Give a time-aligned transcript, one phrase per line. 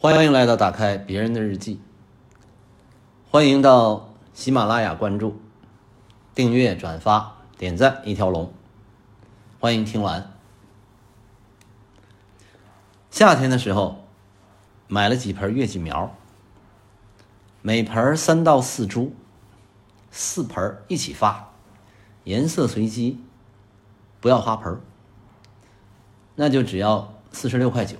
[0.00, 1.80] 欢迎来到打开别人的日记，
[3.32, 5.40] 欢迎到喜马拉雅关注、
[6.36, 8.52] 订阅、转发、点赞一条龙，
[9.58, 10.32] 欢迎听完。
[13.10, 14.04] 夏天的时候，
[14.86, 16.14] 买了几盆月季苗，
[17.60, 19.12] 每盆三到四株，
[20.12, 21.50] 四盆一起发，
[22.22, 23.18] 颜色随机，
[24.20, 24.80] 不要花盆，
[26.36, 27.96] 那就只要四十六块九。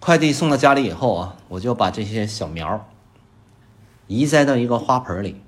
[0.00, 2.88] 快递送到家里以后啊，我就把这些小苗
[4.06, 5.40] 移栽到一个花盆里。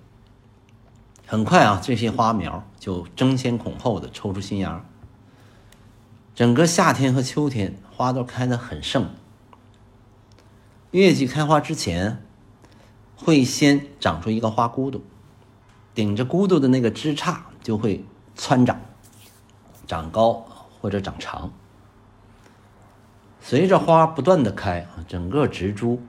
[1.27, 4.84] 很快啊，这些花苗就争先恐后的抽出新芽。
[6.34, 9.08] 整个夏天和秋天，花都开得很盛。
[10.91, 12.22] 月季开花之前，
[13.16, 15.00] 会先长出一个花骨朵，
[15.94, 18.78] 顶着骨朵的那个枝杈就会窜长，
[19.86, 20.44] 长高
[20.78, 21.50] 或者长长。
[23.45, 26.00] 随着花不断的开啊，整个植株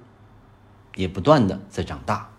[0.95, 2.29] 也不断的在长大。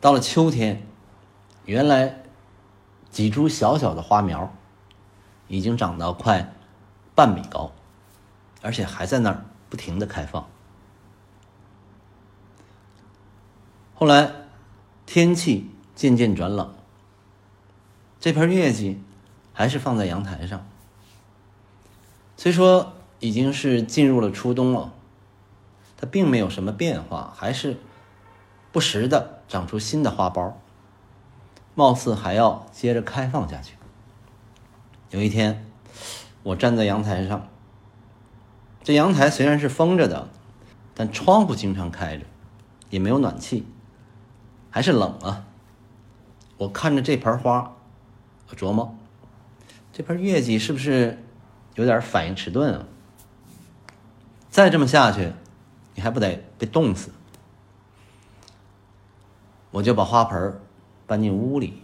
[0.00, 0.86] 到了秋天，
[1.64, 2.22] 原来
[3.10, 4.54] 几株小小的花苗
[5.48, 6.54] 已经长到快
[7.16, 7.72] 半米高，
[8.62, 10.48] 而且还在那儿不停的开放。
[13.94, 14.32] 后来
[15.06, 16.72] 天气渐渐转冷，
[18.20, 19.02] 这盆月季
[19.52, 20.64] 还是放在阳台上，
[22.36, 22.94] 虽说。
[23.20, 24.92] 已经是进入了初冬了，
[25.96, 27.76] 它并没有什么变化，还是
[28.70, 30.52] 不时的长出新的花苞，
[31.74, 33.74] 貌似还要接着开放下去。
[35.10, 35.66] 有一天，
[36.42, 37.48] 我站在阳台上，
[38.84, 40.28] 这阳台虽然是封着的，
[40.94, 42.24] 但窗户经常开着，
[42.90, 43.66] 也没有暖气，
[44.70, 45.44] 还是冷啊。
[46.58, 47.76] 我看着这盆花，
[48.48, 48.96] 我琢磨，
[49.92, 51.24] 这盆月季是不是
[51.74, 52.86] 有点反应迟钝啊？
[54.50, 55.32] 再这么下去，
[55.94, 57.10] 你还不得被冻死？
[59.70, 60.60] 我就把花盆
[61.06, 61.82] 搬进屋里，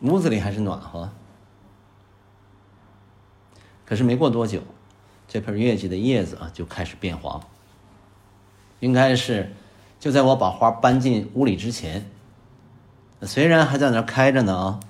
[0.00, 1.10] 屋子里还是暖和。
[3.86, 4.62] 可是没过多久，
[5.26, 7.42] 这盆月季的叶子啊就开始变黄。
[8.80, 9.54] 应该是
[9.98, 12.08] 就在我把花搬进屋里之前，
[13.22, 14.80] 虽然还在那开着呢啊，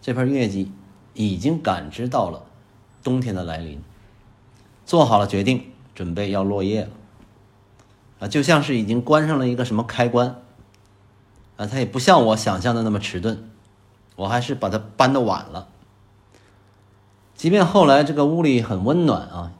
[0.00, 0.72] 这盆月季
[1.12, 2.46] 已经感知到了
[3.02, 3.82] 冬天的来临，
[4.86, 5.72] 做好了决定。
[5.96, 6.90] 准备要落叶了，
[8.20, 10.42] 啊，就像是已经关上了一个什么开关，
[11.56, 13.48] 啊，它也不像我想象的那么迟钝，
[14.14, 15.68] 我还是把它搬的晚了。
[17.34, 19.52] 即便后来这个屋里很温暖啊，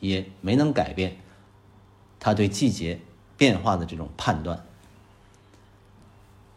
[0.00, 1.18] 也没能改变
[2.18, 3.00] 他对季节
[3.36, 4.64] 变化的这种判断。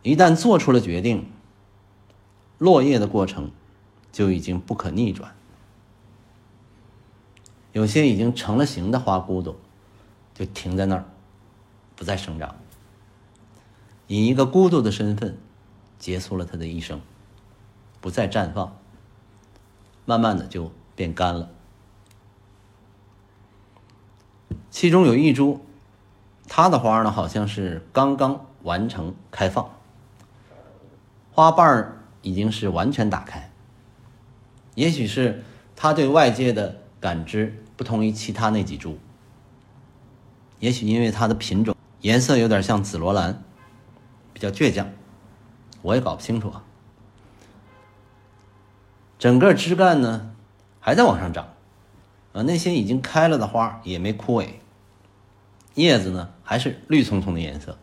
[0.02, 1.30] 一旦做出了决定，
[2.58, 3.52] 落叶的过程
[4.12, 5.36] 就已经不可逆转。
[7.74, 9.56] 有些已经成了形的花骨朵，
[10.36, 11.06] 就停在那儿，
[11.96, 12.56] 不再生长，
[14.06, 15.38] 以一个孤独的身份
[15.98, 17.02] 结束了它的一生，
[18.00, 18.78] 不再绽放，
[20.06, 21.50] 慢慢的就变干了。
[24.70, 25.66] 其中有一株，
[26.48, 29.72] 它的花呢好像是刚刚完成开放，
[31.32, 33.52] 花瓣已经是完全打开，
[34.76, 35.44] 也许是
[35.76, 37.63] 它对外界的感知。
[37.84, 38.98] 不同于其他那几株，
[40.62, 43.44] 也许因为它的品种颜色有点像紫罗兰，
[44.32, 44.90] 比较倔强，
[45.82, 46.64] 我也搞不清楚啊。
[49.20, 50.34] 整个枝干呢
[50.80, 51.50] 还在往上长，
[52.32, 54.48] 啊，那些已经开了的花也没枯萎，
[55.74, 57.78] 叶子呢还是绿葱葱的颜色，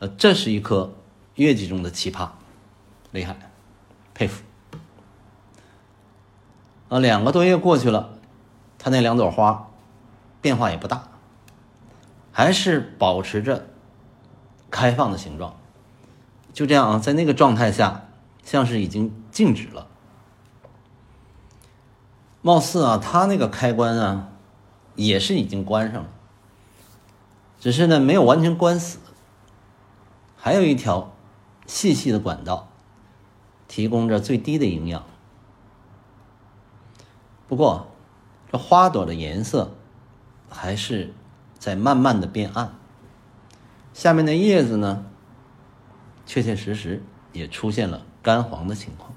[0.00, 0.92] 呃，这是一棵
[1.36, 2.28] 月季中的奇葩，
[3.12, 3.34] 厉害，
[4.12, 4.44] 佩服。
[6.90, 8.13] 啊，两个多月过去了。
[8.84, 9.70] 它那两朵花
[10.42, 11.08] 变化也不大，
[12.30, 13.66] 还是保持着
[14.70, 15.56] 开放的形状，
[16.52, 18.08] 就这样啊，在那个状态下，
[18.42, 19.86] 像是已经静止了。
[22.42, 24.28] 貌似啊，它那个开关啊，
[24.96, 26.08] 也是已经关上了，
[27.58, 28.98] 只是呢没有完全关死，
[30.36, 31.10] 还有一条
[31.66, 32.68] 细细的管道，
[33.66, 35.02] 提供着最低的营养。
[37.48, 37.86] 不过。
[38.58, 39.74] 花朵的颜色
[40.48, 41.12] 还是
[41.58, 42.74] 在慢慢的变暗，
[43.92, 45.06] 下面的叶子呢，
[46.26, 47.02] 确确实实
[47.32, 49.12] 也出现了干黄的情况。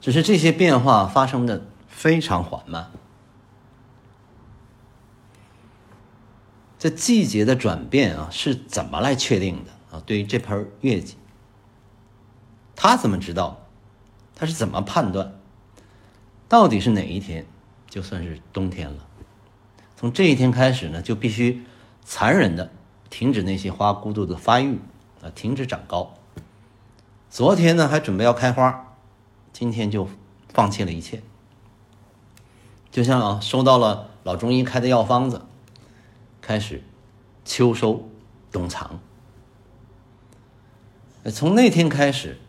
[0.00, 2.90] 只是这些变化发生的非常缓慢。
[6.78, 10.02] 这季节的转变啊，是怎么来确定的啊？
[10.04, 11.16] 对于这盆月季，
[12.76, 13.66] 他怎么知道？
[14.34, 15.32] 他是怎么判断？
[16.46, 17.46] 到底是哪一天？
[17.94, 19.06] 就算是冬天了。
[19.94, 21.62] 从这一天开始呢，就必须
[22.04, 22.72] 残忍的
[23.08, 24.80] 停止那些花骨朵的发育
[25.22, 26.12] 啊，停止长高。
[27.30, 28.96] 昨天呢还准备要开花，
[29.52, 30.08] 今天就
[30.52, 31.22] 放弃了一切。
[32.90, 35.42] 就像啊，收到了老中医开的药方子，
[36.42, 36.82] 开始
[37.44, 38.08] 秋收
[38.50, 38.98] 冬藏。
[41.32, 42.40] 从那天开始，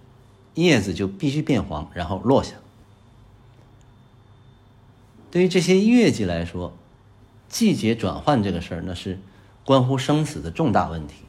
[0.55, 2.55] 叶子就必须变黄，然后落下。
[5.35, 6.71] 对于这些月季来说，
[7.49, 9.19] 季节转换这个事儿，那是
[9.65, 11.25] 关乎生死的重大问题。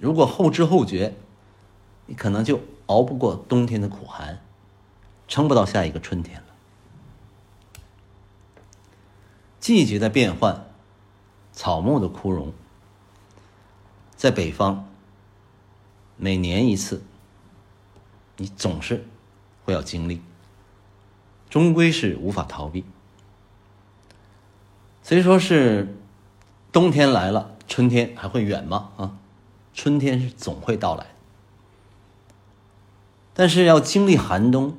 [0.00, 1.14] 如果后知后觉，
[2.06, 4.42] 你可能就熬不过冬天的苦寒，
[5.28, 6.46] 撑不到下一个春天了。
[9.60, 10.64] 季节的变换，
[11.52, 12.54] 草木的枯荣，
[14.16, 14.88] 在北方。
[16.16, 17.02] 每年一次，
[18.38, 19.04] 你总是
[19.66, 20.22] 会要经历，
[21.50, 22.84] 终归是无法逃避。
[25.08, 25.96] 虽说是
[26.70, 28.90] 冬天来了，春天还会远吗？
[28.98, 29.16] 啊，
[29.72, 31.06] 春天是总会到来，
[33.32, 34.76] 但是要经历寒冬，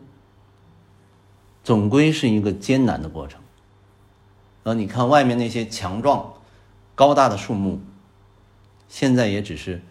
[1.64, 3.42] 总归是一个艰难的过程。
[4.62, 6.34] 呃，你看外面那些强壮、
[6.94, 7.82] 高大的树木，
[8.88, 9.82] 现在也只是。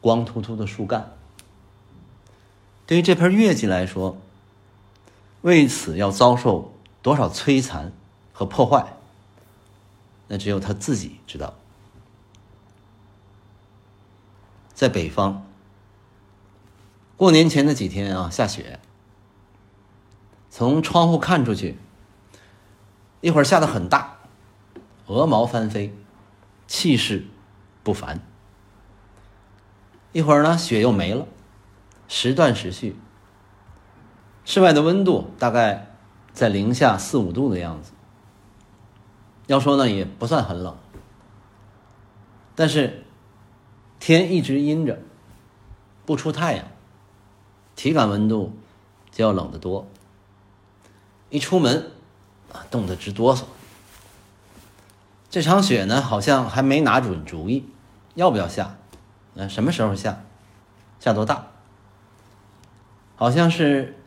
[0.00, 1.12] 光秃秃的树干，
[2.86, 4.16] 对于这盆月季来说，
[5.42, 6.72] 为此要遭受
[7.02, 7.92] 多少摧残
[8.32, 8.94] 和破坏，
[10.32, 11.52] 那只有他自己知道。
[14.72, 15.46] 在北方，
[17.18, 18.80] 过年前的几天啊，下雪，
[20.48, 21.76] 从窗户看出去，
[23.20, 24.20] 一会儿下的很大，
[25.04, 25.94] 鹅毛翻飞，
[26.66, 27.26] 气势
[27.82, 28.18] 不凡。
[30.12, 31.26] 一会儿呢，雪又没了，
[32.08, 32.96] 时断时续。
[34.46, 35.94] 室外的温度大概
[36.32, 37.91] 在零下四五度的样子。
[39.52, 40.74] 要说呢，也不算很冷，
[42.54, 43.04] 但是
[44.00, 44.98] 天一直阴着，
[46.06, 46.64] 不出太阳，
[47.76, 48.56] 体感温度
[49.10, 49.86] 就要冷得多。
[51.28, 51.90] 一出门
[52.50, 53.42] 啊，冻得直哆嗦。
[55.28, 57.68] 这场雪呢，好像还没拿准主意，
[58.14, 58.78] 要不要下。
[59.34, 60.24] 那什么时候下？
[60.98, 61.48] 下多大？
[63.16, 63.98] 好像是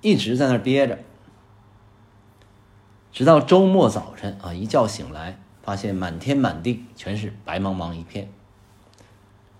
[0.00, 0.98] 一直在那憋着，
[3.12, 8.30] 直到周末早晨啊，一觉醒来，发现满天满地全是白茫茫一片。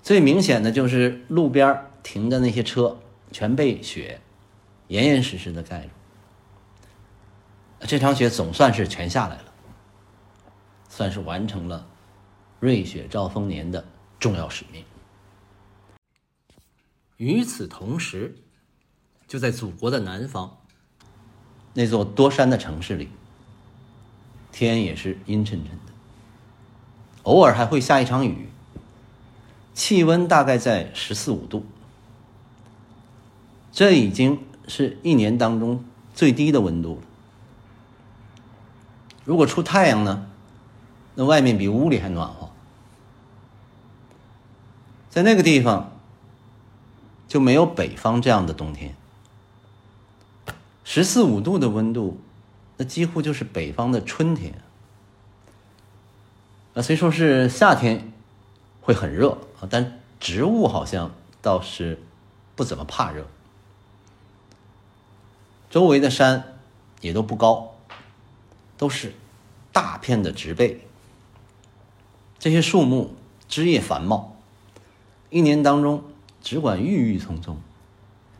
[0.02, 2.98] 最明显的就是路边停的那些车，
[3.32, 4.20] 全被雪
[4.86, 5.90] 严严实实的盖住。
[7.86, 9.52] 这场雪总算是全下来了，
[10.88, 11.86] 算是完成了
[12.60, 13.84] 瑞雪兆丰年的
[14.18, 14.84] 重要使命。
[17.16, 18.36] 与此同时，
[19.26, 20.58] 就在祖国的南方，
[21.74, 23.08] 那座多山的城市里，
[24.52, 25.92] 天也是阴沉沉的，
[27.22, 28.48] 偶尔还会下一场雨。
[29.74, 31.64] 气温大概在十四五度，
[33.72, 35.84] 这已经是一年当中
[36.14, 37.02] 最低的温度了。
[39.24, 40.26] 如果出太阳呢，
[41.14, 42.50] 那外面比屋里还暖和。
[45.08, 45.92] 在那个地方。
[47.28, 48.96] 就没有北方这样的冬天，
[50.82, 52.18] 十四五度的温度，
[52.78, 54.54] 那几乎就是北方的春天。
[56.74, 58.10] 啊虽说是夏天
[58.80, 62.00] 会很热啊，但植物好像倒是
[62.56, 63.26] 不怎么怕热。
[65.68, 66.58] 周围的山
[67.02, 67.74] 也都不高，
[68.78, 69.12] 都是
[69.70, 70.86] 大片的植被，
[72.38, 73.14] 这些树木
[73.48, 74.36] 枝叶繁茂，
[75.28, 76.02] 一年当中。
[76.40, 77.60] 只管郁郁葱葱，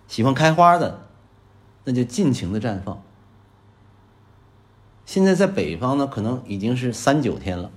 [0.07, 1.09] 喜欢开花的，
[1.85, 3.03] 那就尽情的绽放。
[5.09, 7.71] 现在在北方呢，可能已经是三九天了，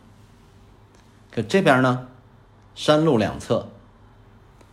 [1.31, 2.09] 可这边呢，
[2.75, 3.69] 山路两侧，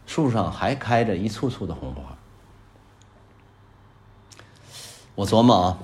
[0.08, 2.18] 树上还开着一簇簇的红花。
[5.14, 5.78] 我琢磨啊，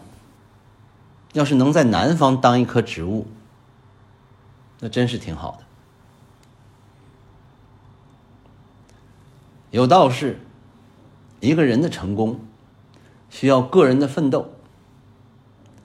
[1.33, 3.29] 要是能在南方当一棵植物，
[4.81, 5.59] 那真是挺好的。
[9.71, 10.41] 有道是，
[11.39, 12.41] 一个人的成功
[13.31, 14.51] 需要个人的奋斗，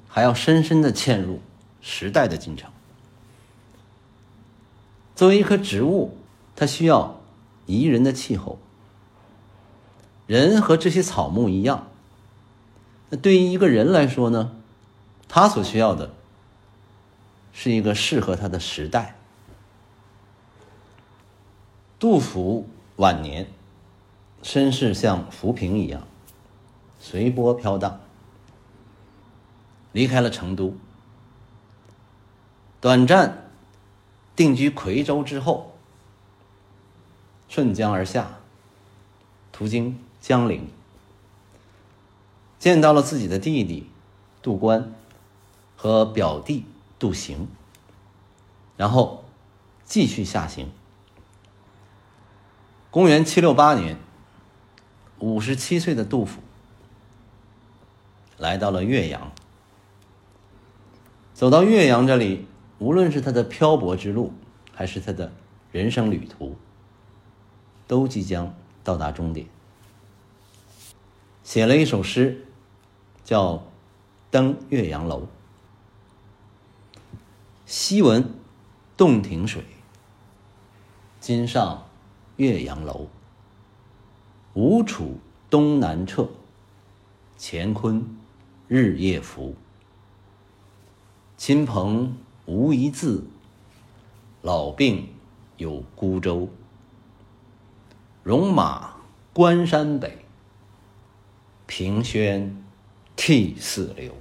[0.09, 1.39] 还要深深的嵌入
[1.79, 2.69] 时代的进程。
[5.15, 6.17] 作为一棵植物，
[6.55, 7.21] 它需要
[7.67, 8.59] 宜人的气候。
[10.27, 11.87] 人和这些草木一样，
[13.09, 14.51] 那对于一个人来说呢，
[15.29, 16.11] 他所需要的
[17.53, 19.15] 是一个适合他的时代。
[21.97, 23.47] 杜甫晚年。
[24.41, 26.07] 身世像浮萍一样，
[26.97, 27.99] 随波飘荡。
[29.91, 30.75] 离开了成都，
[32.79, 33.49] 短暂
[34.35, 35.73] 定居夔州之后，
[37.47, 38.37] 顺江而下，
[39.51, 40.69] 途经江陵，
[42.59, 43.89] 见到了自己的弟弟
[44.41, 44.93] 杜观
[45.75, 46.65] 和表弟
[46.99, 47.47] 杜行，
[48.77, 49.25] 然后
[49.83, 50.69] 继续下行。
[52.91, 53.97] 公元七六八年，
[55.17, 56.39] 五十七岁的杜甫
[58.37, 59.31] 来到了岳阳。
[61.39, 62.45] 走到岳阳这里，
[62.79, 64.33] 无论是他的漂泊之路，
[64.73, 65.31] 还是他的
[65.71, 66.57] 人生旅途，
[67.87, 68.53] 都即将
[68.83, 69.47] 到达终点。
[71.45, 72.45] 写了一首诗，
[73.23, 73.53] 叫
[74.29, 75.21] 《登岳阳楼》。
[77.65, 78.33] 昔闻
[78.97, 79.63] 洞庭水，
[81.21, 81.85] 今上。
[82.35, 83.07] 岳阳楼，
[84.53, 85.17] 吴楚
[85.49, 86.27] 东南坼，
[87.37, 88.17] 乾坤
[88.67, 89.55] 日夜浮。
[91.39, 93.23] 亲朋无一字，
[94.41, 95.07] 老病
[95.55, 96.49] 有孤舟。
[98.23, 98.97] 戎马
[99.31, 100.25] 关山北，
[101.65, 102.61] 凭轩
[103.15, 104.13] 涕泗流。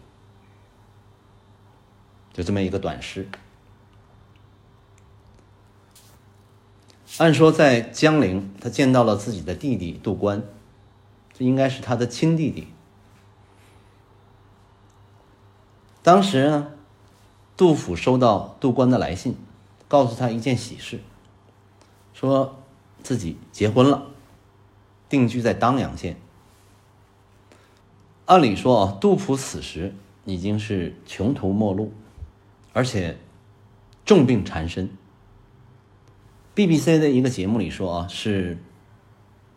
[2.33, 3.29] 就这么一个短诗。
[7.19, 10.45] 按说，在江陵，他见到了自己的弟弟杜观，
[11.37, 12.69] 这应该是他的亲弟弟。
[16.01, 16.75] 当时呢，
[17.59, 19.35] 杜甫收到杜观的来信，
[19.89, 21.01] 告诉他一件喜事，
[22.15, 22.63] 说
[23.03, 24.07] 自己结婚了，
[25.09, 26.17] 定居在当阳县。
[28.27, 29.93] 按理说啊，杜甫此时
[30.25, 31.93] 已经是穷途末路，
[32.73, 33.19] 而且
[34.05, 34.89] 重病缠身。
[36.55, 38.57] BBC 的一个节目里说啊，是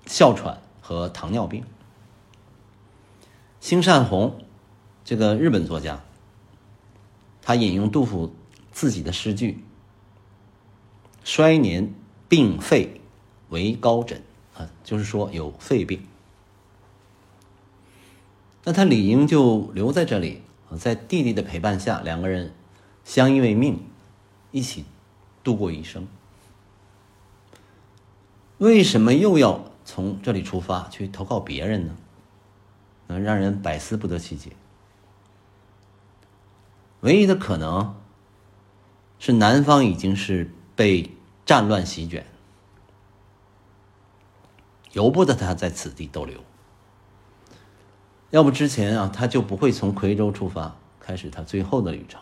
[0.08, 1.64] 哮喘和糖尿病。
[3.60, 4.40] 星善宏
[5.06, 6.02] 这个日本作家，
[7.42, 8.34] 他引用杜甫
[8.72, 9.64] 自己的诗句
[11.24, 11.94] ：“衰年
[12.30, 13.02] 病肺
[13.50, 14.22] 为高枕
[14.56, 16.06] 啊，就是说有肺病。
[18.64, 20.42] 那他理应就留在这里，
[20.78, 22.54] 在弟弟的陪伴下，两个人
[23.04, 23.80] 相依为命，
[24.52, 24.86] 一起
[25.44, 26.08] 度过一生。
[28.60, 31.98] 为什么又要从这里出发去投靠别人呢？
[33.08, 34.52] 能让人百思不得其解。
[37.02, 37.96] 唯一的可能
[39.20, 41.12] 是南方已经是被
[41.46, 42.26] 战乱席卷，
[44.94, 46.44] 由不得他在此地逗留。
[48.30, 52.22] 要不之前啊，他就不会从夔州出发，开始他最后的旅程。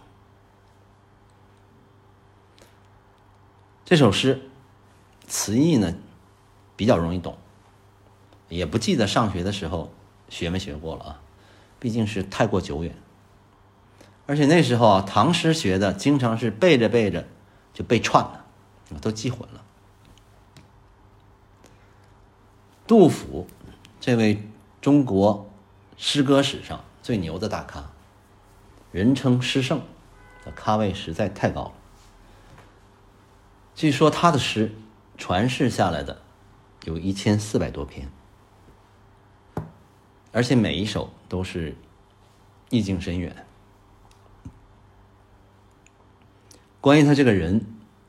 [3.85, 4.49] 这首诗
[5.27, 5.95] 词意呢？
[6.75, 7.37] 比较容易懂，
[8.47, 9.91] 也不记得上学的时候
[10.29, 11.21] 学没学过了啊，
[11.77, 12.95] 毕竟是太过久远。
[14.29, 17.27] 而且那时候啊，唐诗学的经常是背着背着
[17.73, 18.45] 就背串了，
[19.01, 19.63] 都记混了。
[22.85, 23.47] 杜甫
[23.99, 24.47] 这位
[24.81, 25.49] 中国
[25.97, 27.89] 诗歌史上最牛的大咖，
[28.91, 29.81] 人称诗圣，
[30.55, 31.71] 咖位实在太高了。
[33.73, 34.75] 据说他的诗
[35.17, 36.21] 传世下来的。
[36.85, 38.09] 有一千四百多篇，
[40.31, 41.75] 而且每一首都是
[42.69, 43.45] 意境深远。
[46.81, 47.65] 关于他这个人，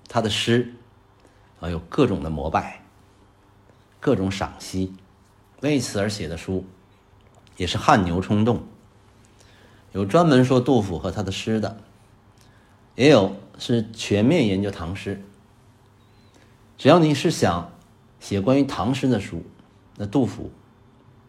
[0.09, 0.75] 他的诗
[1.61, 2.83] 啊有各种的膜拜，
[3.99, 4.95] 各种赏析，
[5.61, 6.65] 为此而写的书
[7.57, 8.63] 也是汗牛充栋。
[9.93, 11.79] 有专门说杜甫和他的诗的，
[12.95, 15.23] 也有是全面研究唐诗。
[16.79, 17.73] 只要你是想。
[18.21, 19.43] 写关于唐诗的书，
[19.97, 20.51] 那杜甫，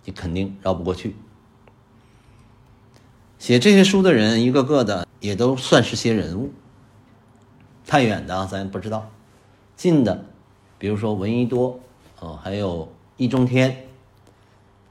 [0.04, 1.16] 你肯定绕不过去。
[3.40, 6.52] 写这些书的人，一个个的也都算是些人物。
[7.92, 9.12] 太远的咱不知道，
[9.76, 10.24] 近的，
[10.78, 11.78] 比如说闻一多，
[12.22, 13.86] 哦，还有易中天，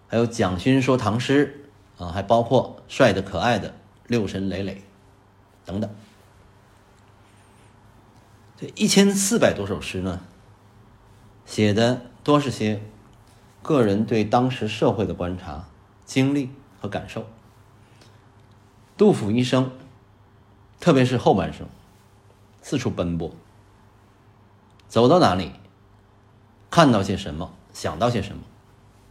[0.06, 3.74] 还有蒋勋说唐诗，啊，还包括帅的可爱的
[4.06, 4.82] 六神磊磊，
[5.64, 5.88] 等等。
[8.58, 10.20] 这一千四百多首诗呢？
[11.46, 12.82] 写的多是些
[13.62, 15.66] 个人对当时社会的观察、
[16.04, 17.24] 经历和感受。
[18.98, 19.72] 杜甫一生，
[20.78, 21.66] 特别是后半生，
[22.70, 23.34] 四处奔波，
[24.86, 25.50] 走到哪里，
[26.70, 28.44] 看到些什么，想到些什么，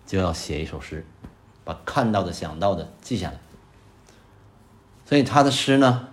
[0.06, 1.06] 就要写一首诗，
[1.66, 3.38] 把看到的、想到的记下来。
[5.04, 6.08] 所以他的诗呢，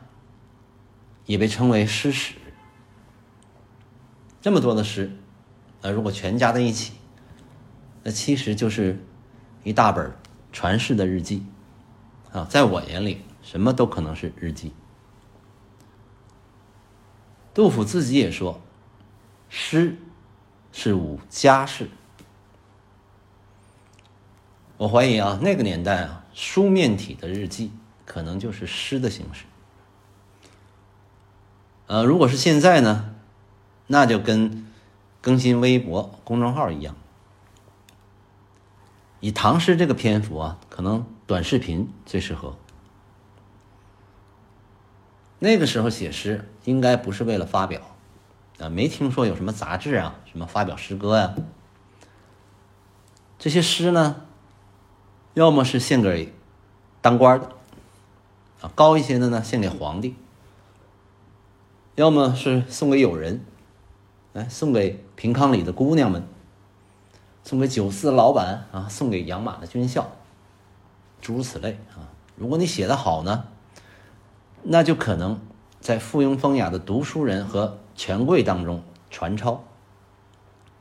[1.26, 2.34] 也被称为诗史。
[4.40, 5.16] 这么多的诗。
[5.82, 6.94] 呃如果全加在一起，
[8.02, 9.00] 那其实就是
[9.62, 10.12] 一大本
[10.50, 11.46] 传世的日记
[12.32, 12.44] 啊！
[12.50, 14.72] 在我眼里，什么都可能是日记。
[17.56, 18.60] 杜甫自己也说
[19.48, 19.96] ：“诗
[20.72, 21.88] 是吾家事。”
[24.76, 27.72] 我怀疑啊，那个年代啊，书面体的日记
[28.04, 29.46] 可能就是诗的形式。
[31.86, 33.14] 呃，如果是现在呢，
[33.86, 34.70] 那就跟
[35.22, 36.94] 更新微博公众号一样。
[39.20, 42.58] 以唐诗这个篇幅啊，可能短视频最适合。
[45.38, 47.80] 那个时候写诗应该不是为了发表，
[48.58, 51.34] 啊，没听说有什么杂志啊，什么发表诗歌呀。
[53.38, 54.16] 这些诗呢，
[55.32, 56.34] 要么是献给
[57.00, 57.52] 当官的，
[58.60, 60.14] 啊，高一些的呢献给皇帝，
[61.94, 63.44] 要么是送给友人，
[64.34, 66.26] 哎，送给平康里的姑娘们。
[67.44, 70.10] 送给酒肆的老板啊，送给养马的军校，
[71.20, 72.10] 诸如此类啊。
[72.34, 73.44] 如果你写的好呢，
[74.64, 75.38] 那就可能
[75.86, 79.62] 在附庸风雅的读书人和权贵当中传抄。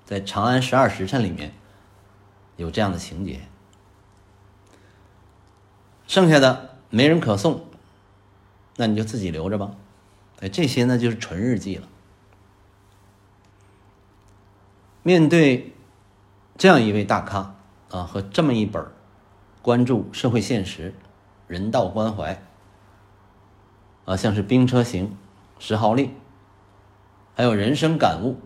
[0.03, 1.53] 在《长安十二时辰》里面
[2.57, 3.41] 有这样的情节。
[6.07, 7.65] 剩下的没人可送，
[8.77, 9.75] 那你就自己留着吧。
[10.39, 11.87] 哎，这些呢就是纯日记了。
[15.03, 15.71] 面对。
[16.57, 17.53] 这样一位大咖
[17.91, 18.83] 啊，和这么一本
[19.61, 20.95] 关注社会现实、
[21.47, 22.41] 人道关怀
[24.05, 25.05] 啊，像是《兵车行》
[25.59, 26.07] 《十号令》，
[27.35, 28.39] 还有人生感悟、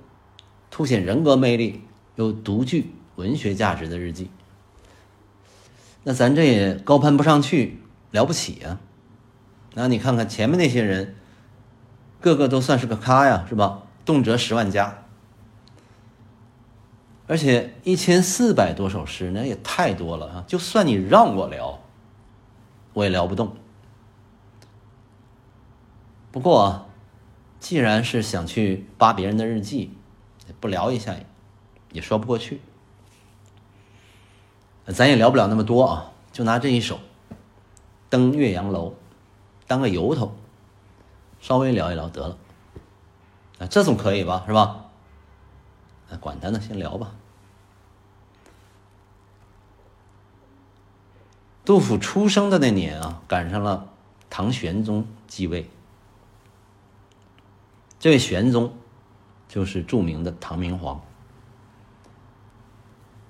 [0.71, 1.83] 凸显人格魅力
[2.15, 4.31] 又独具文学价值的日记，
[6.03, 7.79] 那咱这也高攀不上去，
[8.11, 8.79] 了不起呀！
[9.73, 11.15] 那你看看前面那些人，
[12.21, 13.83] 个个都算是个咖呀，是吧？
[14.05, 15.03] 动辄十万加。
[17.27, 20.43] 而且一千四百多首诗，那也太多了啊！
[20.47, 21.79] 就算你让我聊，
[22.93, 23.55] 我也聊不动。
[26.31, 26.88] 不过，
[27.59, 29.91] 既然是想去扒别人的日记，
[30.59, 31.15] 不聊一下
[31.91, 32.62] 也说不过去。
[34.86, 36.97] 咱也聊不了那么多啊，就拿这一首
[38.10, 38.89] 《登岳阳楼》
[39.67, 40.36] 当个由头，
[41.39, 42.38] 稍微聊一聊得了。
[43.60, 44.43] 啊，这总可以吧？
[44.47, 44.86] 是吧？
[46.19, 47.12] 管他呢，先聊吧。
[51.65, 53.89] 杜甫出生的那年啊，赶上了
[54.30, 55.69] 唐玄宗继位。
[57.99, 58.73] 这位玄宗
[59.47, 61.01] 就是著名的唐明皇。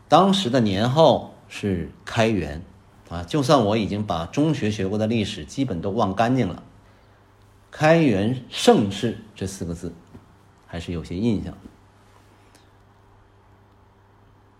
[0.07, 2.63] 当时的年号是开元
[3.09, 6.63] 啊，就算我已经把中学学过的历史基本都忘干净了，
[7.71, 9.93] 开元盛世这四个字
[10.67, 11.57] 还是有些印象。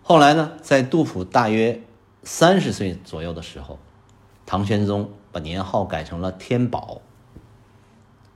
[0.02, 1.82] 后来呢，在杜甫大约。
[2.22, 3.80] 三十岁左右的时候，
[4.46, 7.00] 唐玄宗把年号改成了天宝。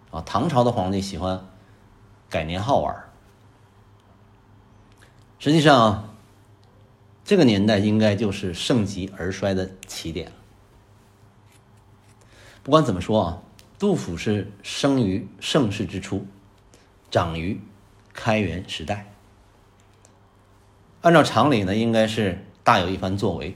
[0.09, 1.45] 啊，唐朝的皇帝喜欢
[2.34, 2.91] 改年号玩
[5.38, 6.10] 实际上，
[7.24, 10.32] 这个年代应该就是盛极而衰的起点
[12.63, 13.41] 不管怎么说啊，
[13.78, 16.26] 杜甫是生于盛世之初，
[17.12, 17.62] 长于
[18.13, 19.13] 开元时代。
[21.02, 23.56] 按照常理呢，应该是大有一番作为。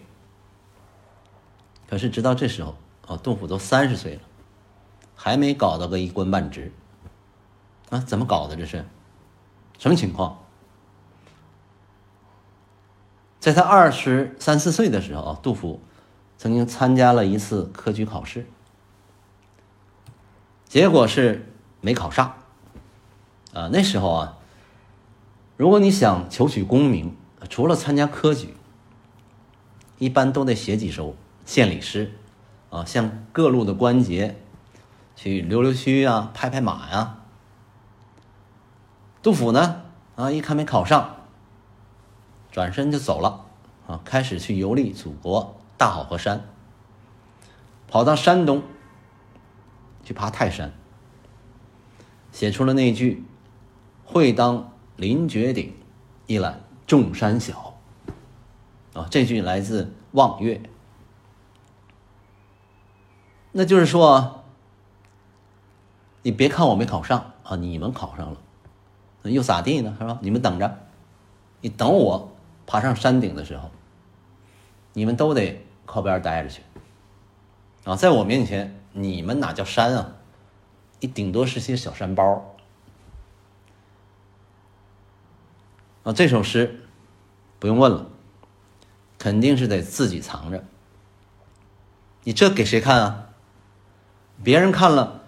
[1.89, 4.21] 可是直到这时候，啊，杜甫都三十岁了，
[5.15, 6.71] 还没搞到个一官半职，
[7.89, 8.85] 啊，怎么搞的这是？
[9.77, 10.39] 什么情况？
[13.39, 15.79] 在他二十三四岁的时候，杜甫
[16.37, 18.47] 曾经参加了一次科举考试，
[20.65, 22.33] 结果是没考上。
[23.53, 24.37] 啊，那时候啊，
[25.55, 27.15] 如果你想求取功名，
[27.49, 28.55] 除了参加科举，
[29.97, 31.15] 一般都得写几首。
[31.45, 32.11] 献礼诗，
[32.69, 34.41] 啊，向各路的关节
[35.15, 37.16] 去溜溜须啊，拍拍马呀。
[39.27, 39.83] 杜甫呢，
[40.15, 41.17] 啊，一看没考上，
[42.49, 43.43] 转身就走了，
[43.85, 46.45] 啊，开始去游历祖国大好河山，
[47.89, 48.63] 跑到山东
[50.05, 50.71] 去爬泰山，
[52.31, 53.25] 写出了那句
[54.07, 55.75] “会当凌绝顶，
[56.25, 57.75] 一览众山小”。
[58.95, 60.55] 啊，这句来自《望岳》。
[63.51, 64.45] 那就是说，
[66.21, 68.37] 你别看我没考上啊，你们考上了，
[69.31, 69.95] 又咋地呢？
[69.99, 70.19] 是吧？
[70.21, 70.77] 你们等着，
[71.61, 72.31] 你等我
[72.65, 73.71] 爬上山顶的时候，
[74.93, 76.61] 你们都得靠边待着去
[77.83, 77.95] 啊！
[77.95, 80.15] 在我面前，你们哪叫山啊？
[80.99, 82.55] 你顶多是些小山包
[86.03, 86.13] 啊！
[86.13, 86.81] 这首诗
[87.59, 88.09] 不用问了，
[89.17, 90.63] 肯定是得自己藏着。
[92.23, 93.29] 你这给谁看啊？
[94.43, 95.23] 别人看了，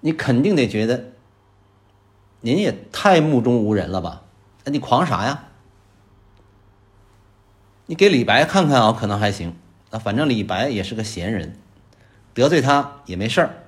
[0.00, 1.12] 你肯定得觉得
[2.44, 4.20] 您也太目中无人了吧？
[4.64, 5.44] 哎，你狂啥呀？
[7.86, 9.56] 你给李白看看啊，可能还行。
[9.90, 11.58] 那反正李白也是个闲人，
[12.34, 13.64] 得罪他也没事儿。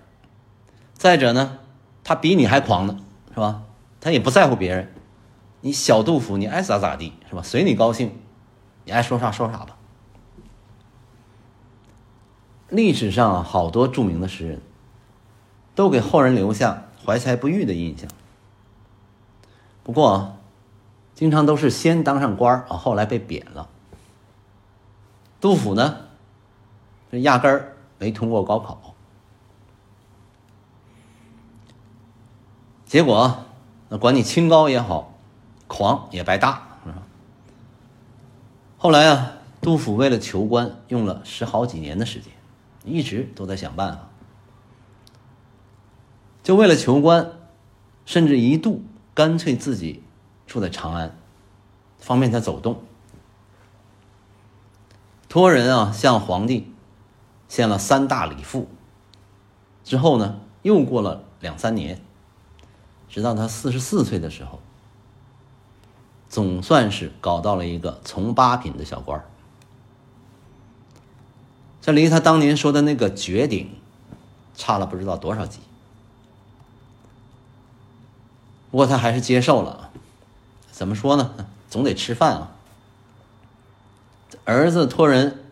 [0.93, 1.61] 再者呢，
[2.05, 2.99] 他比你还狂呢，
[3.33, 3.63] 是吧？
[3.99, 4.93] 他也不在乎别人。
[5.63, 7.41] 你小杜甫，你爱咋咋地，是吧？
[7.43, 8.15] 随你高兴，
[8.85, 9.79] 你爱说啥说啥吧。
[12.69, 14.61] 历史上好多著名的诗人，
[15.75, 18.07] 都给后人留下怀才不遇的印象。
[19.87, 20.37] 不过，
[21.15, 23.69] 经常都是先当上官啊，后来被贬了。
[25.41, 26.09] 杜甫呢，
[27.09, 28.97] 这压根儿没通过高考，
[32.85, 33.45] 结果
[33.89, 35.15] 那管你清高也好，
[35.69, 36.61] 狂也白搭。
[38.77, 42.33] 后来啊，杜甫为了求官，用了十好几年的时间。
[42.85, 44.09] 一直都在想办法，
[46.43, 47.31] 就为了求官，
[48.05, 48.83] 甚至一度
[49.17, 50.03] 干脆自己
[50.47, 51.17] 住在长安，
[51.99, 52.83] 方便他走动。
[55.27, 56.71] 托人啊向皇帝
[57.49, 58.69] 献了三大礼赋，
[59.85, 62.03] 之后呢，又过了两三年，
[63.09, 64.61] 直到他四十四岁的时候，
[66.29, 69.25] 总算是搞到了一个从八品的小官儿。
[71.81, 73.71] 这离他当年说的那个绝顶，
[74.55, 75.61] 差了不知道多少级。
[78.77, 79.91] 不过他还是接受了，
[80.71, 81.35] 怎么说呢？
[81.71, 82.53] 总得吃饭啊。
[84.45, 85.47] 儿子托人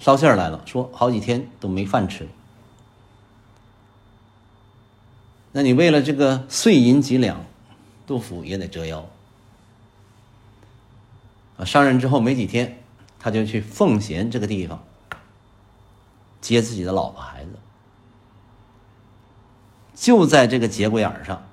[0.00, 2.26] 捎信来了，说好几天都没饭吃。
[5.52, 7.44] 那你为了这个碎银几两，
[8.04, 9.06] 杜甫也得折腰。
[11.58, 12.82] 啊，上任之后没几天，
[13.20, 14.82] 他就去奉贤这个地方。
[16.40, 17.50] 接自己的老婆孩子，
[19.94, 21.45] 就在这个节骨眼上，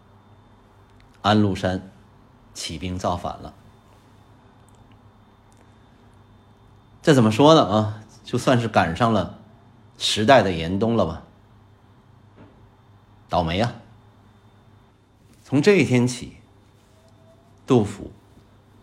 [1.24, 1.90] 安禄山
[2.54, 3.56] 起兵造反了。
[7.02, 7.66] 这怎么说呢？
[7.66, 9.40] 啊，就算是赶上了
[9.98, 11.24] 时代的严冬了吧？
[13.28, 13.74] 倒霉啊！
[15.44, 16.38] 从这一天起，
[17.66, 18.12] 杜甫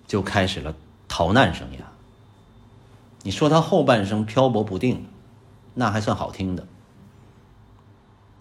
[0.09, 0.75] 就开始了
[1.07, 1.83] 逃难生涯。
[3.23, 5.07] 你说他后半生漂泊不定。
[5.73, 6.67] 那还算好听的。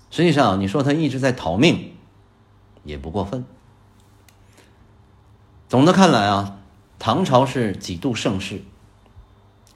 [0.10, 1.96] 实际上，你说他一直在逃命，
[2.84, 3.46] 也不过分。
[5.70, 6.58] 总的看来啊，
[6.98, 8.64] 唐朝是几度盛世，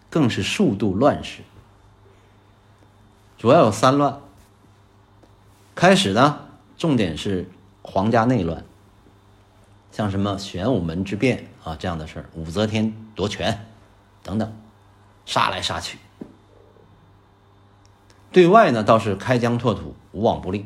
[0.10, 1.44] 更是数度乱世。
[3.38, 4.20] 主要有三乱。
[5.76, 7.48] 开始呢，重点是
[7.84, 8.66] 皇家内乱，
[9.92, 13.68] 像什么玄武门之变啊这样的事儿，武则天夺权
[14.24, 14.52] 等等，
[15.28, 16.00] 杀来杀去。
[18.32, 20.66] 对外呢倒是开疆拓土，无往不利。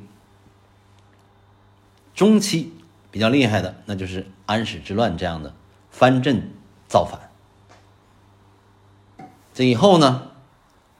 [2.16, 2.74] 中期
[3.12, 5.54] 比较厉害的，那就是安史之乱这样的
[5.90, 6.52] 藩镇
[6.88, 7.30] 造反。
[9.54, 10.32] 这以后呢，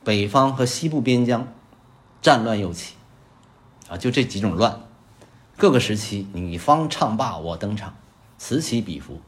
[0.04, 1.48] 北方和西部边疆
[2.22, 2.96] 战乱又起，
[3.90, 4.82] 啊，就这几种乱，
[5.58, 7.96] 各个时期你方唱罢我登场，
[8.38, 9.22] 此起彼伏，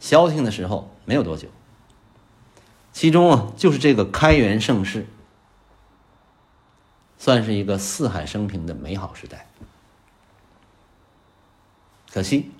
[0.00, 1.48] 消停的时候没有多久。
[2.92, 5.06] 其中啊，就是这个开元盛世。
[7.20, 9.48] 算是一个四海升平的美好时代，
[12.10, 12.50] 可惜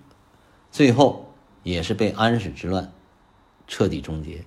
[0.70, 1.32] 最后
[1.62, 2.92] 也是被安史之乱
[3.66, 4.44] 彻底终结。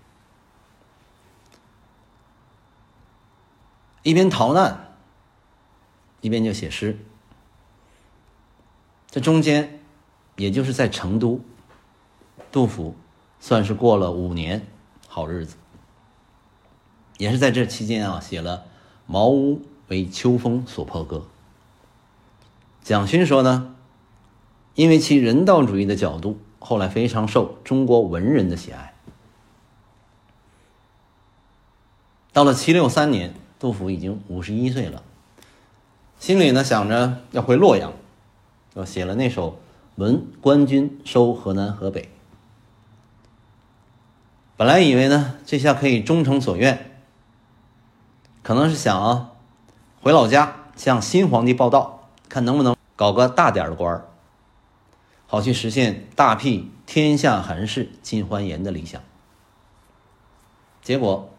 [4.04, 4.96] 一边逃难，
[6.22, 6.98] 一边就写诗。
[9.10, 9.80] 这中间，
[10.38, 11.42] 也就是在成都，
[12.52, 12.96] 杜甫
[13.40, 14.66] 算是过了五年
[15.08, 15.58] 好日子。
[17.18, 18.58] 也是在这期间啊，写了
[19.06, 19.58] 《茅屋》。
[19.88, 21.28] 为秋风所破歌。
[22.82, 23.76] 蒋勋说呢，
[24.76, 28.94] 因为其人道主义的角度，后来非常受中国文人的喜爱。
[32.34, 35.04] 到了七六三年，杜甫已经五十一岁了，
[36.18, 37.92] 心里呢想着要回洛阳，
[38.74, 39.52] 就写了那首
[39.96, 42.04] 《闻官军收河南河北》。
[44.56, 47.02] 本来以为呢，这下可以终成所愿，
[48.44, 49.32] 可能是想啊。
[50.02, 54.08] 回老家向新皇帝报道，看能不能搞个大点的官儿，
[55.32, 59.02] 好去实现大辟天下寒士尽欢颜的理想。
[60.82, 61.34] 结果，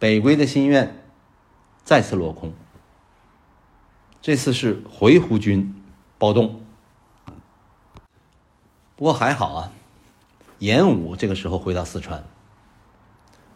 [0.00, 1.04] 北归的心愿
[1.84, 2.52] 再次落空。
[4.20, 5.80] 这次是回鹘军
[6.18, 6.60] 暴动，
[8.96, 9.72] 不过还好啊，
[10.58, 12.24] 严武这个时候回到四川，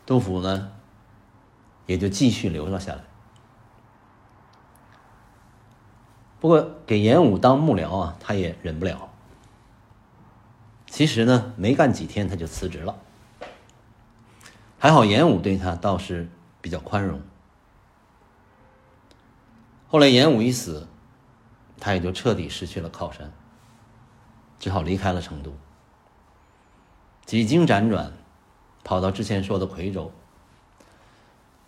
[0.07, 0.71] 杜甫呢
[1.87, 3.03] 也就继续留了下来。
[6.39, 9.11] 不过给严武当幕僚啊，他也忍不了。
[10.95, 12.97] 其实呢，没干几天他就辞职了。
[14.79, 16.29] 还好严武对他倒是
[16.61, 17.21] 比较宽容。
[19.89, 20.87] 后来严武一死，
[21.81, 23.33] 他也就彻底失去了靠山，
[24.61, 25.53] 只好离开了成都。
[27.27, 28.13] 几经辗转，
[28.85, 30.13] 跑到之前说的夔州，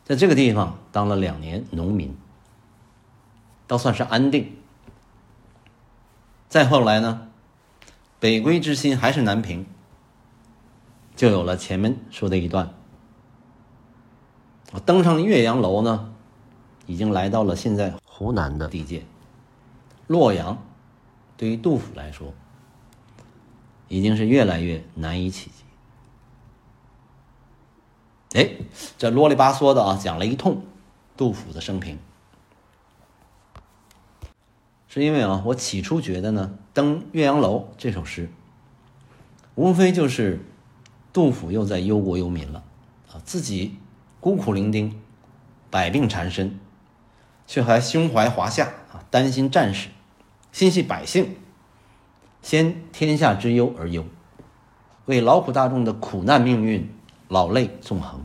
[0.04, 2.16] 在这个地方当了两年农民，
[3.66, 4.56] 倒算是安定。
[6.48, 7.32] 再后来呢？
[8.26, 9.64] 北归之心还是难平，
[11.14, 12.74] 就有了前面说的一段。
[14.72, 16.12] 我登上岳阳楼呢，
[16.86, 19.04] 已经来到了现在湖南的地界，
[20.08, 20.60] 洛阳，
[21.36, 22.34] 对于杜甫来说，
[23.86, 25.48] 已经是越来越难以企
[28.32, 28.40] 及。
[28.40, 28.50] 哎，
[28.98, 30.64] 这啰里吧嗦的啊，讲了一通
[31.16, 31.96] 杜甫的生平。
[34.96, 38.30] 是因为啊，我起初觉得呢，《登岳阳楼》这首诗，
[39.54, 40.40] 无非就是
[41.12, 42.64] 杜甫又在忧国忧民了
[43.12, 43.76] 啊，自己
[44.20, 44.94] 孤苦伶仃，
[45.68, 46.58] 百病缠身，
[47.46, 49.90] 却还胸怀华夏啊，担心战士，
[50.50, 51.36] 心系百姓，
[52.40, 54.02] 先天下之忧而忧，
[55.04, 56.90] 为劳苦大众的苦难命运
[57.28, 58.24] 老泪纵横。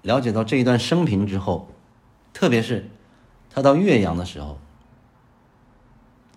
[0.00, 1.68] 了解到这一段生平之后，
[2.32, 2.88] 特别是。
[3.54, 4.58] 他到岳阳的时候，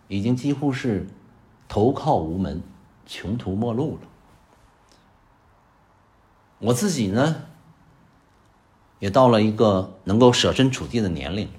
[0.08, 1.08] 已经几乎是
[1.68, 2.62] 投靠无门、
[3.06, 4.08] 穷途末路了。
[6.60, 7.44] 我自己呢，
[9.00, 11.50] 也到了一个能够设身处地的年龄，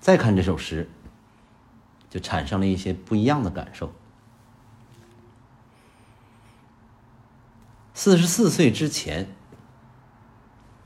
[0.00, 0.90] 再看这首诗，
[2.10, 3.92] 就产生了一些不一样的感受。
[7.94, 9.28] 四十四岁之前，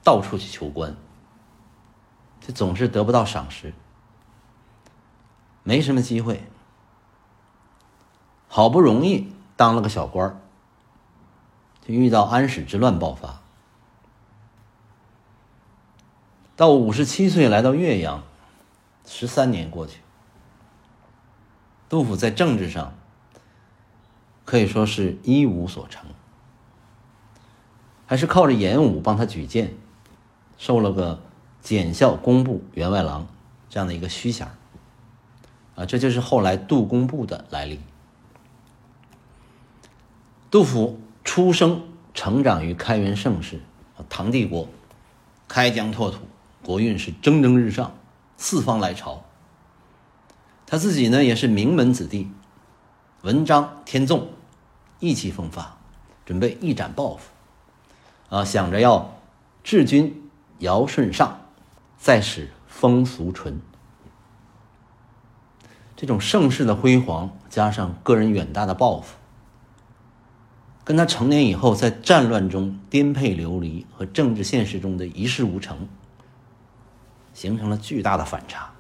[0.05, 0.95] 到处去求官。
[2.51, 3.73] 总是得不到赏识，
[5.63, 6.45] 没什么机会。
[8.49, 10.41] 好不容易当了个小官儿，
[11.87, 13.41] 就遇到安史之乱爆发。
[16.57, 18.23] 到五十七岁来到岳阳，
[19.07, 20.01] 十三年过去，
[21.89, 22.93] 杜甫在政治上
[24.45, 26.07] 可以说是一无所成，
[28.07, 29.75] 还是靠着严武帮他举荐，
[30.59, 31.23] 受了个。
[31.63, 33.27] 检校工部员外郎
[33.69, 34.49] 这样的一个虚衔
[35.75, 37.81] 啊，这就是后来杜工部的来历。
[40.51, 43.61] 杜甫出生成长于开元盛世，
[44.09, 44.69] 唐帝国，
[45.47, 46.19] 开疆拓土，
[46.63, 47.95] 国运是蒸蒸日上，
[48.37, 49.23] 四方来朝。
[50.67, 52.31] 他自己呢也是名门子弟，
[53.23, 54.29] 文章天纵，
[54.99, 55.79] 意气风发，
[56.25, 57.31] 准备一展抱负，
[58.29, 59.15] 啊，想着要
[59.63, 61.39] 治军尧舜上。
[62.01, 63.61] 再使风俗淳，
[65.95, 69.17] 这种盛世的辉煌，加上个人远大的抱负，
[70.83, 75.87] 跟他成年以后在战乱中颠沛流离和政治现实中的一事无成，
[77.35, 78.71] 形成了巨大的反差。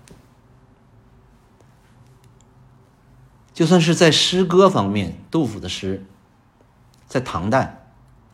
[3.52, 6.06] 就算是在诗歌方面，杜甫的诗，
[7.06, 7.85] 在唐代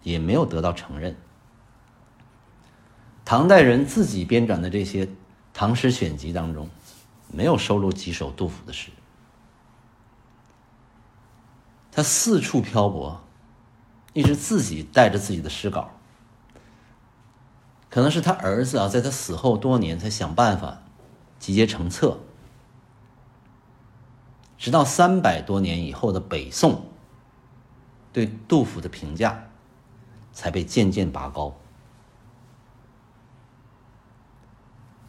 [0.05, 1.17] 也没有得到承认。
[3.27, 5.09] 唐代人自己编撰的这些
[5.53, 6.71] 唐诗选集当中，
[7.27, 8.91] 没有收录几首杜甫的诗。
[11.91, 13.21] 他四处漂泊，
[14.13, 15.91] 一直自己带着自己的诗稿。
[17.91, 20.83] 可能是他儿子啊，在他死后多年才想办法
[21.41, 22.21] 集结成册。
[24.57, 26.85] 直到三百多年以后的北宋，
[28.13, 29.49] 对杜甫的评价
[30.33, 31.57] 才被渐渐拔高。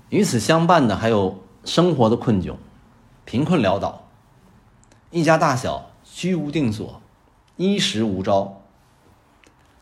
[0.09, 2.55] 与此相伴的还有生活的困窘，
[3.25, 4.07] 贫困潦倒，
[5.11, 7.01] 一家大小居无定所，
[7.57, 8.61] 衣食无着，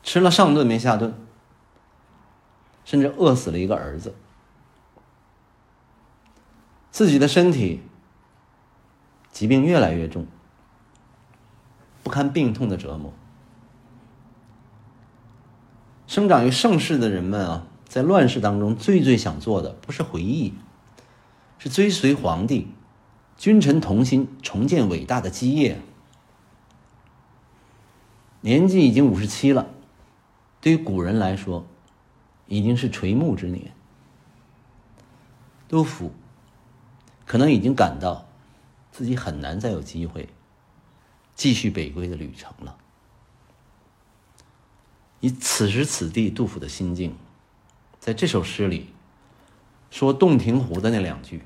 [0.02, 1.14] 吃了上顿没下顿，
[2.84, 4.16] 甚至饿死了一个儿子，
[6.90, 7.84] 自己的身体
[9.32, 10.26] 疾病越来越重，
[12.02, 13.14] 不堪病痛的折磨，
[16.08, 17.68] 生长于盛世的人们啊。
[17.96, 20.54] 在乱世当中，最最想做的不是回忆，
[21.58, 22.68] 是追随皇帝，
[23.38, 25.80] 君臣同心，重建伟大的基业。
[28.42, 29.70] 年纪已经五十七了，
[30.60, 31.66] 对于古人来说，
[32.48, 33.72] 已经是垂暮之年。
[35.70, 36.12] 杜甫
[37.26, 38.28] 可能已经感到
[38.92, 40.28] 自己很难再有机会
[41.34, 42.76] 继续北归的旅程了。
[45.22, 47.16] 以此时此地杜甫的心境。
[48.06, 48.90] 在这首诗里，
[49.90, 51.42] 说洞庭湖的那两句：“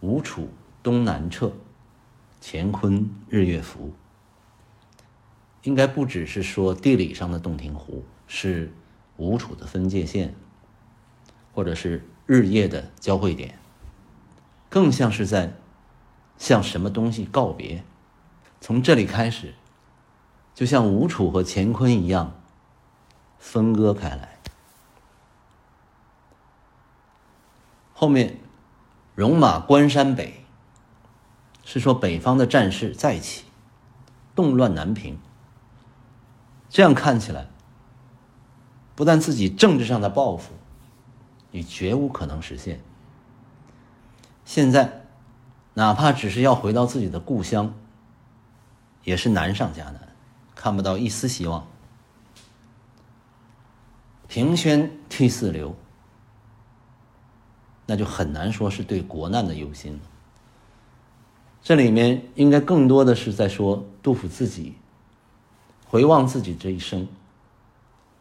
[0.00, 0.50] 吴楚
[0.82, 1.52] 东南坼，
[2.42, 3.94] 乾坤日月浮。”
[5.64, 8.74] 应该不只是说地理上的洞庭湖是
[9.16, 10.34] 吴楚的分界线，
[11.54, 13.58] 或者是日夜的交汇点，
[14.68, 15.54] 更像是在
[16.36, 17.82] 向什么东西告别。
[18.60, 19.54] 从这里开始，
[20.54, 22.38] 就像吴楚和乾坤一样
[23.38, 24.31] 分割开来。
[28.02, 28.36] 后面，
[29.14, 30.44] 戎马关山北，
[31.64, 33.44] 是说北方的战事再起，
[34.34, 35.20] 动乱难平。
[36.68, 37.46] 这样看起来，
[38.96, 40.54] 不但自己政治上的抱负，
[41.52, 42.80] 也绝无可能实现。
[44.44, 45.04] 现在，
[45.74, 47.72] 哪怕只是要回到自己的故乡，
[49.04, 50.08] 也是难上加难，
[50.56, 51.68] 看不到一丝希望。
[54.26, 55.76] 平轩涕泗流。
[57.92, 60.00] 那就很难说是对国难的忧心了。
[61.62, 64.76] 这里面应该更多的是在说杜甫自己
[65.86, 67.06] 回望自己这一生，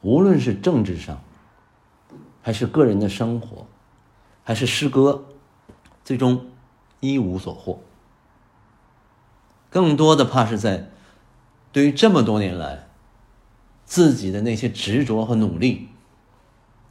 [0.01, 1.23] 无论是政治上，
[2.41, 3.65] 还是个人的生活，
[4.43, 5.23] 还是诗歌，
[6.03, 6.47] 最终
[6.99, 7.79] 一无所获。
[9.69, 10.89] 更多的怕是在
[11.71, 12.89] 对于这么多年来
[13.85, 15.87] 自己的那些执着和努力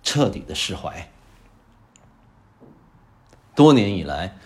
[0.03, 1.11] 彻底的释怀。
[3.61, 4.39] 多年以来，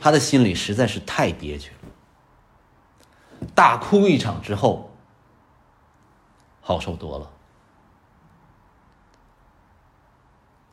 [0.00, 3.46] 他的心里实在是太憋屈了。
[3.54, 4.92] 大哭一场之后，
[6.62, 7.30] 好受多了。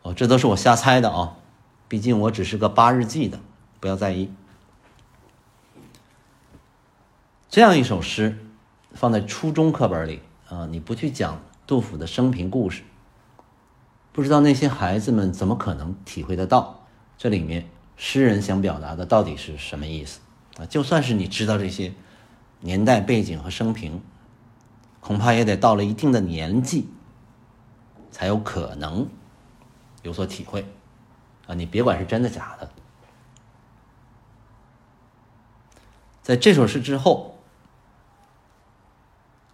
[0.04, 1.36] 哦，这都是我瞎猜的啊，
[1.90, 3.42] 毕竟我只是个八日记的，
[3.82, 4.32] 不要在意。
[7.50, 8.40] 这样一首诗，
[8.94, 12.84] 放在初中课本里啊，你不去讲杜甫的生平故事，
[14.14, 16.86] 不知道那些孩子们怎么可能体会得到
[17.18, 17.70] 这里面。
[18.02, 20.22] 诗人想表达的到底是什么意思
[20.58, 20.66] 啊？
[20.66, 21.94] 就算是你知道这些
[22.62, 24.02] 年代背景和生平，
[25.02, 26.88] 恐怕也得到了一定的年纪，
[28.10, 29.06] 才有可能
[30.02, 30.66] 有所体会
[31.46, 31.54] 啊！
[31.54, 32.72] 你别管是真的假的。
[36.24, 37.38] 在这首诗之后，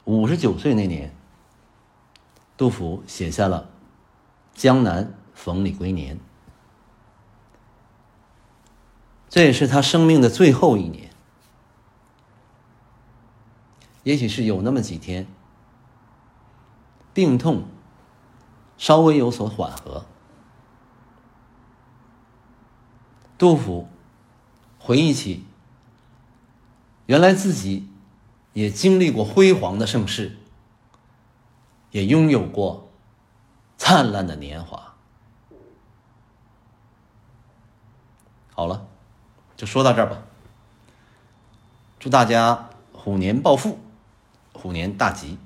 [0.04, 1.12] 五十九岁那年，
[2.56, 3.72] 杜甫写下了
[4.62, 6.16] 《江南逢李龟年》。
[9.36, 11.10] 这也是他生命的最后一年，
[14.04, 15.28] 也许是有那么几天，
[17.14, 17.66] 病痛
[18.78, 20.06] 稍微有所缓和，
[23.38, 23.90] 杜甫
[24.80, 25.46] 回忆起
[27.06, 27.90] 原来自己
[28.54, 30.38] 也经历过辉煌的盛世，
[31.92, 32.90] 也拥有过
[33.76, 34.96] 灿烂的年华。
[38.54, 38.95] 好了。
[39.56, 40.22] 就说到这儿吧。
[42.00, 43.80] 祝大家虎年暴富，
[44.54, 45.38] 虎年大吉，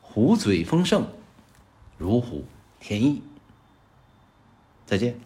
[0.00, 1.06] 虎嘴丰盛，
[1.98, 2.44] 如虎
[2.78, 3.22] 添翼。
[4.86, 5.18] 再见。